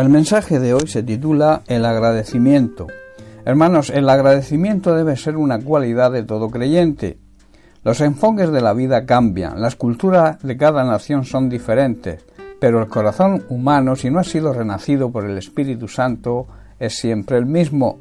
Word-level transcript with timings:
El 0.00 0.08
mensaje 0.08 0.58
de 0.58 0.72
hoy 0.72 0.86
se 0.86 1.02
titula 1.02 1.60
El 1.66 1.84
agradecimiento. 1.84 2.86
Hermanos, 3.44 3.90
el 3.90 4.08
agradecimiento 4.08 4.94
debe 4.94 5.14
ser 5.14 5.36
una 5.36 5.58
cualidad 5.60 6.10
de 6.10 6.22
todo 6.22 6.48
creyente. 6.48 7.18
Los 7.84 8.00
enfoques 8.00 8.50
de 8.50 8.62
la 8.62 8.72
vida 8.72 9.04
cambian, 9.04 9.60
las 9.60 9.76
culturas 9.76 10.38
de 10.42 10.56
cada 10.56 10.84
nación 10.84 11.26
son 11.26 11.50
diferentes, 11.50 12.24
pero 12.58 12.80
el 12.80 12.88
corazón 12.88 13.44
humano, 13.50 13.94
si 13.94 14.08
no 14.08 14.20
ha 14.20 14.24
sido 14.24 14.54
renacido 14.54 15.12
por 15.12 15.26
el 15.26 15.36
Espíritu 15.36 15.86
Santo, 15.86 16.46
es 16.78 16.96
siempre 16.96 17.36
el 17.36 17.44
mismo. 17.44 17.98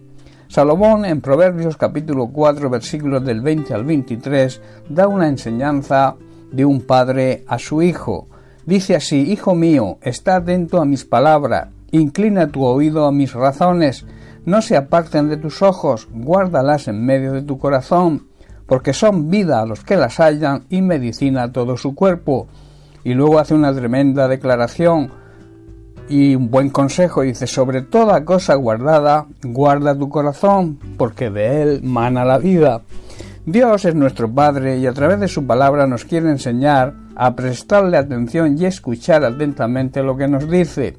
Salomón 0.47 1.03
en 1.03 1.19
Proverbios 1.19 1.75
capítulo 1.75 2.27
4 2.27 2.69
versículos 2.69 3.25
del 3.25 3.41
20 3.41 3.73
al 3.73 3.83
23 3.83 4.61
da 4.87 5.09
una 5.09 5.27
enseñanza 5.27 6.15
de 6.49 6.63
un 6.63 6.79
padre 6.79 7.43
a 7.45 7.59
su 7.59 7.81
hijo. 7.81 8.29
Dice 8.65 8.95
así, 8.95 9.29
Hijo 9.29 9.53
mío, 9.53 9.97
está 10.01 10.37
atento 10.37 10.79
a 10.79 10.85
mis 10.85 11.03
palabras, 11.03 11.67
Inclina 11.91 12.47
tu 12.47 12.63
oído 12.63 13.05
a 13.05 13.11
mis 13.11 13.33
razones, 13.33 14.05
no 14.45 14.61
se 14.61 14.77
aparten 14.77 15.29
de 15.29 15.37
tus 15.37 15.61
ojos, 15.61 16.07
guárdalas 16.13 16.87
en 16.87 17.05
medio 17.05 17.33
de 17.33 17.41
tu 17.41 17.57
corazón, 17.57 18.27
porque 18.67 18.93
son 18.93 19.29
vida 19.29 19.61
a 19.61 19.65
los 19.65 19.83
que 19.83 19.97
las 19.97 20.19
hallan 20.19 20.65
y 20.69 20.81
medicina 20.81 21.43
a 21.43 21.51
todo 21.51 21.77
su 21.77 21.95
cuerpo. 21.95 22.47
Y 23.03 23.13
luego 23.13 23.39
hace 23.39 23.53
una 23.53 23.73
tremenda 23.73 24.27
declaración 24.27 25.11
y 26.09 26.35
un 26.35 26.49
buen 26.49 26.69
consejo, 26.69 27.21
dice, 27.21 27.47
sobre 27.47 27.81
toda 27.81 28.25
cosa 28.25 28.55
guardada, 28.55 29.27
guarda 29.43 29.97
tu 29.97 30.09
corazón, 30.09 30.79
porque 30.97 31.29
de 31.29 31.61
él 31.61 31.81
mana 31.83 32.25
la 32.25 32.37
vida. 32.37 32.81
Dios 33.45 33.85
es 33.85 33.95
nuestro 33.95 34.31
Padre 34.31 34.77
y 34.77 34.85
a 34.85 34.93
través 34.93 35.19
de 35.19 35.27
su 35.27 35.47
palabra 35.47 35.87
nos 35.87 36.05
quiere 36.05 36.29
enseñar 36.29 36.93
a 37.15 37.35
prestarle 37.35 37.97
atención 37.97 38.57
y 38.57 38.65
escuchar 38.65 39.23
atentamente 39.23 40.03
lo 40.03 40.15
que 40.17 40.27
nos 40.27 40.49
dice. 40.49 40.95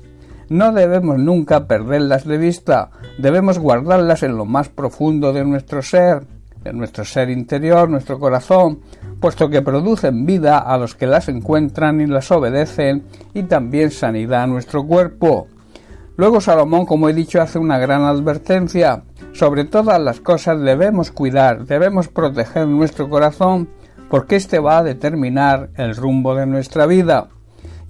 No 0.50 0.72
debemos 0.72 1.16
nunca 1.16 1.68
perderlas 1.68 2.26
de 2.26 2.36
vista, 2.36 2.90
debemos 3.18 3.60
guardarlas 3.60 4.24
en 4.24 4.36
lo 4.36 4.44
más 4.44 4.68
profundo 4.68 5.32
de 5.32 5.44
nuestro 5.44 5.80
ser, 5.80 6.26
en 6.64 6.76
nuestro 6.76 7.04
ser 7.04 7.30
interior, 7.30 7.88
nuestro 7.88 8.18
corazón, 8.18 8.80
puesto 9.20 9.48
que 9.48 9.62
producen 9.62 10.26
vida 10.26 10.58
a 10.58 10.76
los 10.76 10.96
que 10.96 11.06
las 11.06 11.28
encuentran 11.28 12.00
y 12.00 12.06
las 12.08 12.32
obedecen, 12.32 13.04
y 13.32 13.44
también 13.44 13.92
sanidad 13.92 14.42
a 14.42 14.46
nuestro 14.48 14.84
cuerpo. 14.84 15.46
Luego 16.16 16.40
Salomón, 16.40 16.84
como 16.84 17.08
he 17.08 17.14
dicho, 17.14 17.40
hace 17.40 17.60
una 17.60 17.78
gran 17.78 18.02
advertencia. 18.02 19.04
Sobre 19.32 19.62
todas 19.62 20.00
las 20.00 20.18
cosas 20.18 20.60
debemos 20.60 21.12
cuidar, 21.12 21.64
debemos 21.64 22.08
proteger 22.08 22.66
nuestro 22.66 23.08
corazón, 23.08 23.68
porque 24.08 24.34
éste 24.34 24.58
va 24.58 24.78
a 24.78 24.82
determinar 24.82 25.70
el 25.76 25.94
rumbo 25.94 26.34
de 26.34 26.46
nuestra 26.46 26.86
vida. 26.86 27.28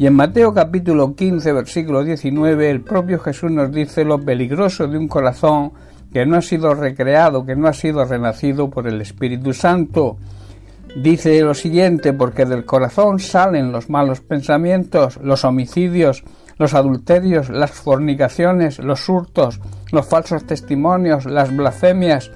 Y 0.01 0.07
en 0.07 0.15
Mateo 0.15 0.55
capítulo 0.55 1.15
15, 1.15 1.53
versículo 1.53 2.03
19, 2.03 2.71
el 2.71 2.81
propio 2.81 3.19
Jesús 3.19 3.51
nos 3.51 3.71
dice 3.71 4.03
lo 4.03 4.19
peligroso 4.19 4.89
de 4.89 4.97
un 4.97 5.09
corazón 5.09 5.73
que 6.11 6.25
no 6.25 6.39
ha 6.39 6.41
sido 6.41 6.73
recreado, 6.75 7.45
que 7.45 7.55
no 7.55 7.69
ha 7.69 7.75
sido 7.75 8.03
renacido 8.07 8.71
por 8.71 8.89
el 8.89 9.03
Espíritu 9.03 9.53
Santo. 9.53 10.17
Dice 10.97 11.39
lo 11.43 11.53
siguiente, 11.53 12.15
porque 12.15 12.47
del 12.47 12.65
corazón 12.65 13.19
salen 13.19 13.73
los 13.73 13.91
malos 13.91 14.23
pensamientos, 14.23 15.19
los 15.23 15.45
homicidios, 15.45 16.25
los 16.57 16.73
adulterios, 16.73 17.51
las 17.51 17.73
fornicaciones, 17.73 18.79
los 18.79 19.07
hurtos, 19.07 19.61
los 19.93 20.07
falsos 20.07 20.47
testimonios, 20.47 21.27
las 21.27 21.55
blasfemias. 21.55 22.31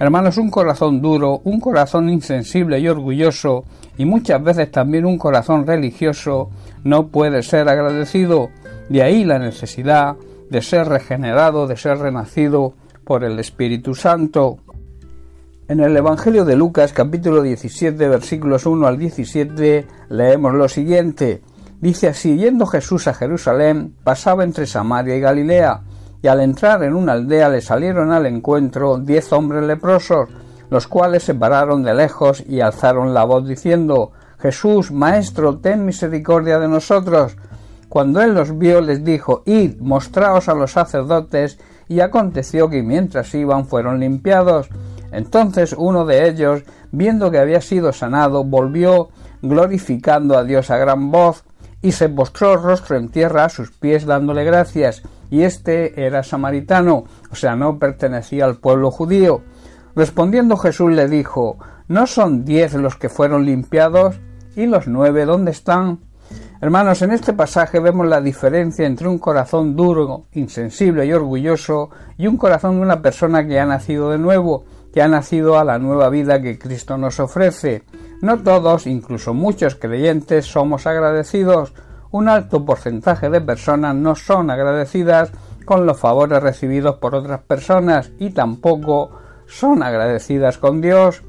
Hermanos, 0.00 0.38
un 0.38 0.48
corazón 0.48 1.02
duro, 1.02 1.42
un 1.44 1.60
corazón 1.60 2.08
insensible 2.08 2.80
y 2.80 2.88
orgulloso, 2.88 3.64
y 3.98 4.06
muchas 4.06 4.42
veces 4.42 4.70
también 4.70 5.04
un 5.04 5.18
corazón 5.18 5.66
religioso, 5.66 6.48
no 6.84 7.08
puede 7.08 7.42
ser 7.42 7.68
agradecido. 7.68 8.48
De 8.88 9.02
ahí 9.02 9.24
la 9.24 9.38
necesidad 9.38 10.16
de 10.48 10.62
ser 10.62 10.88
regenerado, 10.88 11.66
de 11.66 11.76
ser 11.76 11.98
renacido 11.98 12.72
por 13.04 13.24
el 13.24 13.38
Espíritu 13.38 13.94
Santo. 13.94 14.56
En 15.68 15.80
el 15.80 15.94
Evangelio 15.94 16.46
de 16.46 16.56
Lucas 16.56 16.94
capítulo 16.94 17.42
17 17.42 18.08
versículos 18.08 18.64
1 18.64 18.86
al 18.86 18.96
17 18.96 19.86
leemos 20.08 20.54
lo 20.54 20.70
siguiente. 20.70 21.42
Dice 21.78 22.08
así, 22.08 22.38
yendo 22.38 22.64
Jesús 22.64 23.06
a 23.06 23.12
Jerusalén, 23.12 23.94
pasaba 24.02 24.44
entre 24.44 24.66
Samaria 24.66 25.14
y 25.14 25.20
Galilea, 25.20 25.82
y 26.22 26.28
al 26.28 26.40
entrar 26.40 26.82
en 26.82 26.94
una 26.94 27.12
aldea 27.12 27.48
le 27.48 27.60
salieron 27.60 28.12
al 28.12 28.26
encuentro 28.26 28.98
diez 28.98 29.32
hombres 29.32 29.64
leprosos, 29.64 30.28
los 30.68 30.86
cuales 30.86 31.22
se 31.22 31.34
pararon 31.34 31.82
de 31.82 31.94
lejos 31.94 32.44
y 32.46 32.60
alzaron 32.60 33.14
la 33.14 33.24
voz 33.24 33.46
diciendo 33.46 34.12
Jesús, 34.38 34.90
Maestro, 34.90 35.58
ten 35.58 35.84
misericordia 35.84 36.58
de 36.58 36.68
nosotros. 36.68 37.36
Cuando 37.88 38.22
él 38.22 38.34
los 38.34 38.56
vio, 38.56 38.80
les 38.80 39.04
dijo, 39.04 39.42
Id, 39.46 39.80
mostraos 39.80 40.48
a 40.48 40.54
los 40.54 40.72
sacerdotes, 40.72 41.58
y 41.88 42.00
aconteció 42.00 42.70
que 42.70 42.84
mientras 42.84 43.34
iban 43.34 43.66
fueron 43.66 43.98
limpiados. 43.98 44.68
Entonces 45.10 45.74
uno 45.76 46.06
de 46.06 46.28
ellos, 46.28 46.62
viendo 46.92 47.32
que 47.32 47.38
había 47.38 47.60
sido 47.60 47.92
sanado, 47.92 48.44
volvió 48.44 49.08
glorificando 49.42 50.38
a 50.38 50.44
Dios 50.44 50.70
a 50.70 50.76
gran 50.76 51.10
voz, 51.10 51.42
y 51.82 51.92
se 51.92 52.08
postró 52.08 52.56
rostro 52.56 52.96
en 52.96 53.08
tierra 53.08 53.46
a 53.46 53.48
sus 53.48 53.72
pies 53.72 54.06
dándole 54.06 54.44
gracias, 54.44 55.02
y 55.30 55.42
éste 55.42 56.04
era 56.04 56.22
samaritano, 56.22 57.04
o 57.30 57.34
sea, 57.34 57.56
no 57.56 57.78
pertenecía 57.78 58.44
al 58.44 58.56
pueblo 58.56 58.90
judío. 58.90 59.42
Respondiendo 59.94 60.56
Jesús 60.56 60.92
le 60.92 61.08
dijo, 61.08 61.58
¿no 61.88 62.06
son 62.06 62.44
diez 62.44 62.74
los 62.74 62.96
que 62.96 63.08
fueron 63.08 63.44
limpiados? 63.44 64.20
¿Y 64.56 64.66
los 64.66 64.88
nueve 64.88 65.24
dónde 65.24 65.52
están? 65.52 66.00
Hermanos, 66.60 67.00
en 67.02 67.12
este 67.12 67.32
pasaje 67.32 67.80
vemos 67.80 68.06
la 68.06 68.20
diferencia 68.20 68.86
entre 68.86 69.08
un 69.08 69.18
corazón 69.18 69.74
duro, 69.74 70.26
insensible 70.32 71.06
y 71.06 71.12
orgulloso 71.12 71.90
y 72.18 72.26
un 72.26 72.36
corazón 72.36 72.76
de 72.76 72.82
una 72.82 73.00
persona 73.00 73.46
que 73.46 73.58
ha 73.58 73.64
nacido 73.64 74.10
de 74.10 74.18
nuevo, 74.18 74.64
que 74.92 75.00
ha 75.00 75.08
nacido 75.08 75.58
a 75.58 75.64
la 75.64 75.78
nueva 75.78 76.10
vida 76.10 76.42
que 76.42 76.58
Cristo 76.58 76.98
nos 76.98 77.18
ofrece. 77.18 77.84
No 78.20 78.42
todos, 78.42 78.86
incluso 78.86 79.32
muchos 79.32 79.74
creyentes, 79.76 80.44
somos 80.44 80.86
agradecidos. 80.86 81.72
Un 82.12 82.28
alto 82.28 82.64
porcentaje 82.64 83.30
de 83.30 83.40
personas 83.40 83.94
no 83.94 84.16
son 84.16 84.50
agradecidas 84.50 85.30
con 85.64 85.86
los 85.86 86.00
favores 86.00 86.42
recibidos 86.42 86.96
por 86.96 87.14
otras 87.14 87.40
personas 87.42 88.10
y 88.18 88.30
tampoco 88.30 89.12
son 89.46 89.82
agradecidas 89.82 90.58
con 90.58 90.80
Dios. 90.80 91.22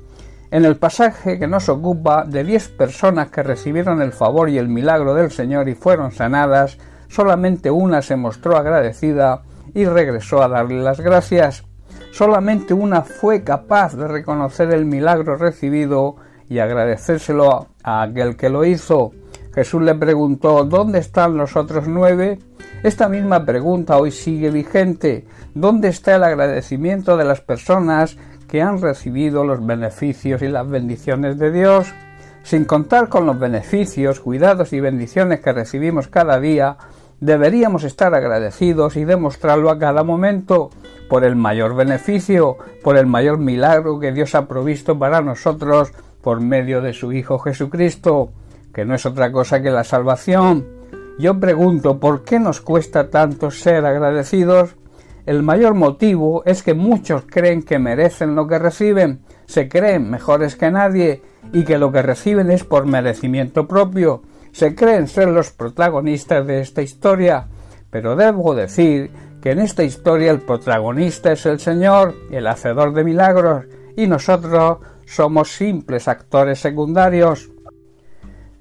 En 0.49 0.65
el 0.65 0.77
pasaje 0.77 1.37
que 1.37 1.47
nos 1.47 1.69
ocupa, 1.69 2.25
de 2.25 2.43
diez 2.43 2.67
personas 2.67 3.29
que 3.29 3.43
recibieron 3.43 4.01
el 4.01 4.11
favor 4.11 4.49
y 4.49 4.57
el 4.57 4.67
milagro 4.67 5.13
del 5.13 5.31
Señor 5.31 5.69
y 5.69 5.75
fueron 5.75 6.11
sanadas, 6.11 6.77
solamente 7.07 7.69
una 7.69 8.01
se 8.01 8.15
mostró 8.15 8.57
agradecida 8.57 9.43
y 9.75 9.85
regresó 9.85 10.41
a 10.41 10.47
darle 10.47 10.81
las 10.81 10.99
gracias. 10.99 11.63
Solamente 12.11 12.73
una 12.73 13.03
fue 13.03 13.43
capaz 13.43 13.95
de 13.95 14.07
reconocer 14.07 14.73
el 14.73 14.85
milagro 14.85 15.37
recibido 15.37 16.15
y 16.49 16.59
agradecérselo 16.59 17.67
a 17.83 18.01
aquel 18.01 18.35
que 18.35 18.49
lo 18.49 18.65
hizo. 18.65 19.13
Jesús 19.53 19.81
le 19.81 19.95
preguntó 19.95 20.63
¿Dónde 20.65 20.99
están 20.99 21.37
los 21.37 21.55
otros 21.55 21.87
nueve? 21.87 22.39
Esta 22.83 23.09
misma 23.09 23.45
pregunta 23.45 23.97
hoy 23.97 24.11
sigue 24.11 24.49
vigente. 24.49 25.27
¿Dónde 25.53 25.89
está 25.89 26.15
el 26.15 26.23
agradecimiento 26.23 27.17
de 27.17 27.25
las 27.25 27.41
personas 27.41 28.17
que 28.47 28.61
han 28.61 28.81
recibido 28.81 29.45
los 29.45 29.65
beneficios 29.65 30.41
y 30.41 30.49
las 30.49 30.67
bendiciones 30.67 31.37
de 31.37 31.51
Dios, 31.51 31.87
sin 32.43 32.65
contar 32.65 33.07
con 33.07 33.25
los 33.25 33.39
beneficios, 33.39 34.19
cuidados 34.19 34.73
y 34.73 34.81
bendiciones 34.81 35.39
que 35.39 35.53
recibimos 35.53 36.09
cada 36.09 36.37
día, 36.37 36.75
deberíamos 37.21 37.85
estar 37.85 38.13
agradecidos 38.13 38.97
y 38.97 39.05
demostrarlo 39.05 39.69
a 39.69 39.79
cada 39.79 40.03
momento 40.03 40.69
por 41.09 41.23
el 41.23 41.37
mayor 41.37 41.75
beneficio, 41.75 42.57
por 42.83 42.97
el 42.97 43.05
mayor 43.05 43.37
milagro 43.37 43.99
que 43.99 44.11
Dios 44.11 44.35
ha 44.35 44.47
provisto 44.47 44.99
para 44.99 45.21
nosotros 45.21 45.93
por 46.21 46.41
medio 46.41 46.81
de 46.81 46.91
su 46.91 47.13
Hijo 47.13 47.39
Jesucristo, 47.39 48.31
que 48.73 48.85
no 48.85 48.95
es 48.95 49.05
otra 49.05 49.31
cosa 49.31 49.61
que 49.61 49.71
la 49.71 49.83
salvación. 49.83 50.67
Yo 51.19 51.39
pregunto, 51.39 51.99
¿por 51.99 52.23
qué 52.23 52.39
nos 52.39 52.61
cuesta 52.61 53.09
tanto 53.09 53.51
ser 53.51 53.85
agradecidos? 53.85 54.75
El 55.25 55.43
mayor 55.43 55.75
motivo 55.75 56.43
es 56.45 56.63
que 56.63 56.73
muchos 56.73 57.23
creen 57.27 57.63
que 57.63 57.77
merecen 57.77 58.35
lo 58.35 58.47
que 58.47 58.57
reciben, 58.57 59.21
se 59.45 59.69
creen 59.69 60.09
mejores 60.09 60.55
que 60.55 60.71
nadie 60.71 61.21
y 61.53 61.63
que 61.63 61.77
lo 61.77 61.91
que 61.91 62.01
reciben 62.01 62.49
es 62.49 62.63
por 62.63 62.85
merecimiento 62.85 63.67
propio, 63.67 64.23
se 64.51 64.73
creen 64.73 65.07
ser 65.07 65.27
los 65.29 65.51
protagonistas 65.51 66.45
de 66.47 66.61
esta 66.61 66.81
historia, 66.81 67.47
pero 67.89 68.15
debo 68.15 68.55
decir 68.55 69.11
que 69.41 69.51
en 69.51 69.59
esta 69.59 69.83
historia 69.83 70.31
el 70.31 70.41
protagonista 70.41 71.31
es 71.31 71.45
el 71.45 71.59
Señor, 71.59 72.15
el 72.31 72.47
hacedor 72.47 72.93
de 72.93 73.03
milagros, 73.03 73.65
y 73.95 74.07
nosotros 74.07 74.79
somos 75.05 75.51
simples 75.51 76.07
actores 76.07 76.59
secundarios. 76.59 77.49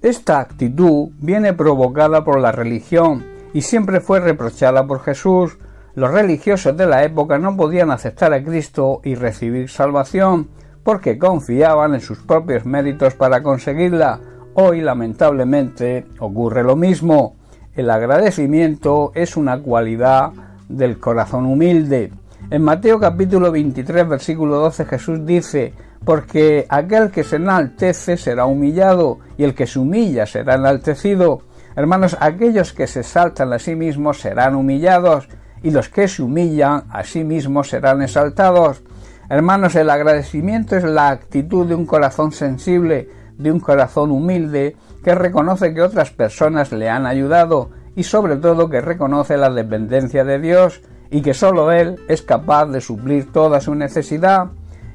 Esta 0.02 0.40
actitud 0.40 1.10
viene 1.18 1.52
provocada 1.52 2.24
por 2.24 2.40
la 2.40 2.52
religión 2.52 3.22
y 3.52 3.60
siempre 3.60 4.00
fue 4.00 4.18
reprochada 4.18 4.86
por 4.86 5.02
Jesús, 5.02 5.58
los 5.94 6.10
religiosos 6.10 6.74
de 6.74 6.86
la 6.86 7.04
época 7.04 7.38
no 7.38 7.54
podían 7.54 7.90
aceptar 7.90 8.32
a 8.32 8.42
Cristo 8.42 9.02
y 9.04 9.14
recibir 9.14 9.68
salvación 9.68 10.48
porque 10.84 11.18
confiaban 11.18 11.94
en 11.94 12.00
sus 12.00 12.20
propios 12.20 12.64
méritos 12.64 13.12
para 13.12 13.42
conseguirla. 13.42 14.20
Hoy 14.54 14.80
lamentablemente 14.80 16.06
ocurre 16.18 16.62
lo 16.64 16.76
mismo. 16.76 17.36
el 17.74 17.90
agradecimiento 17.90 19.12
es 19.14 19.36
una 19.36 19.60
cualidad 19.60 20.32
del 20.68 20.98
corazón 20.98 21.44
humilde. 21.44 22.10
En 22.50 22.62
Mateo 22.62 22.98
capítulo 22.98 23.52
23 23.52 24.08
versículo 24.08 24.56
12 24.56 24.86
Jesús 24.86 25.26
dice, 25.26 25.74
porque 26.04 26.66
aquel 26.68 27.10
que 27.10 27.24
se 27.24 27.36
enaltece 27.36 28.16
será 28.16 28.46
humillado 28.46 29.18
y 29.36 29.44
el 29.44 29.54
que 29.54 29.66
se 29.66 29.78
humilla 29.78 30.26
será 30.26 30.54
enaltecido. 30.54 31.42
Hermanos, 31.76 32.16
aquellos 32.20 32.72
que 32.72 32.86
se 32.86 33.02
saltan 33.02 33.52
a 33.52 33.58
sí 33.58 33.74
mismos 33.76 34.20
serán 34.20 34.54
humillados 34.54 35.28
y 35.62 35.70
los 35.70 35.88
que 35.88 36.08
se 36.08 36.22
humillan 36.22 36.84
a 36.90 37.04
sí 37.04 37.24
mismos 37.24 37.68
serán 37.68 38.02
exaltados. 38.02 38.82
Hermanos, 39.28 39.76
el 39.76 39.90
agradecimiento 39.90 40.76
es 40.76 40.84
la 40.84 41.10
actitud 41.10 41.66
de 41.66 41.74
un 41.74 41.86
corazón 41.86 42.32
sensible, 42.32 43.08
de 43.38 43.52
un 43.52 43.60
corazón 43.60 44.10
humilde, 44.10 44.76
que 45.04 45.14
reconoce 45.14 45.72
que 45.72 45.82
otras 45.82 46.10
personas 46.10 46.72
le 46.72 46.88
han 46.88 47.06
ayudado 47.06 47.70
y 47.94 48.02
sobre 48.02 48.36
todo 48.36 48.68
que 48.68 48.80
reconoce 48.80 49.36
la 49.36 49.50
dependencia 49.50 50.24
de 50.24 50.38
Dios 50.38 50.82
y 51.10 51.22
que 51.22 51.34
sólo 51.34 51.72
Él 51.72 52.00
es 52.08 52.22
capaz 52.22 52.66
de 52.66 52.80
suplir 52.80 53.32
toda 53.32 53.60
su 53.60 53.74
necesidad. 53.74 54.50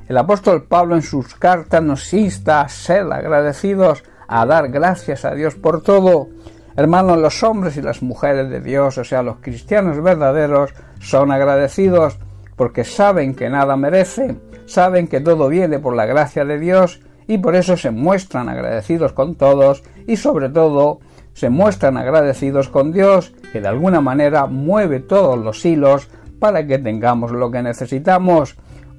El 0.08 0.18
apóstol 0.18 0.64
Pablo 0.64 0.96
en 0.96 1.02
sus 1.02 1.34
cartas 1.34 1.82
nos 1.82 2.14
insta 2.14 2.62
a 2.62 2.70
ser 2.70 3.12
agradecidos, 3.12 4.04
a 4.28 4.46
dar 4.46 4.70
gracias 4.70 5.26
a 5.26 5.34
Dios 5.34 5.56
por 5.56 5.82
todo. 5.82 6.28
Hermanos, 6.76 7.18
los 7.18 7.42
hombres 7.42 7.76
y 7.78 7.82
las 7.82 8.04
mujeres 8.04 8.50
de 8.50 8.62
Dios, 8.62 9.00
o 9.00 9.04
sea, 9.04 9.24
los 9.24 9.38
cristianos 9.38 10.02
verdaderos, 10.04 10.74
son 11.00 11.32
agradecidos 11.32 12.20
porque 12.56 12.84
saben 12.84 13.34
que 13.34 13.50
nada 13.50 13.76
merecen, 13.78 14.42
saben 14.68 15.08
que 15.08 15.22
todo 15.22 15.50
viene 15.50 15.80
por 15.80 15.96
la 15.96 16.06
gracia 16.06 16.46
de 16.46 16.60
Dios 16.60 17.02
y 17.28 17.40
por 17.40 17.56
eso 17.56 17.76
se 17.76 17.90
muestran 17.90 18.48
agradecidos 18.48 19.14
con 19.14 19.36
todos 19.36 19.84
y 20.06 20.18
sobre 20.18 20.50
todo 20.50 21.00
se 21.34 21.50
muestran 21.50 21.98
agradecidos 21.98 22.70
con 22.70 22.92
Dios 22.92 23.34
que 23.52 23.60
de 23.60 23.68
alguna 23.68 24.02
manera 24.02 24.46
mueve 24.46 25.00
todos 25.00 25.38
los 25.40 25.66
hilos 25.66 26.08
para 26.40 26.68
que 26.68 26.78
tengamos 26.78 27.32
lo 27.32 27.50
que 27.50 27.64
necesitamos. 27.64 28.56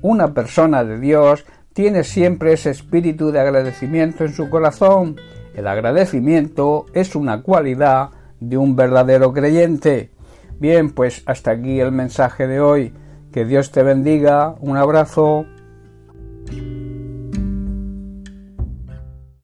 Una 0.08 0.34
persona 0.34 0.84
de 0.84 1.00
Dios 1.00 1.44
tiene 1.72 2.04
siempre 2.04 2.52
ese 2.52 2.70
espíritu 2.70 3.32
de 3.32 3.40
agradecimiento 3.40 4.24
en 4.24 4.32
su 4.32 4.48
corazón. 4.48 5.16
El 5.52 5.66
agradecimiento 5.66 6.86
es 6.94 7.16
una 7.16 7.42
cualidad 7.42 8.10
de 8.38 8.56
un 8.56 8.76
verdadero 8.76 9.32
creyente. 9.32 10.12
Bien, 10.60 10.92
pues 10.92 11.24
hasta 11.26 11.50
aquí 11.50 11.80
el 11.80 11.90
mensaje 11.90 12.46
de 12.46 12.60
hoy. 12.60 12.94
Que 13.32 13.44
Dios 13.44 13.72
te 13.72 13.82
bendiga. 13.82 14.54
Un 14.60 14.76
abrazo. 14.76 15.44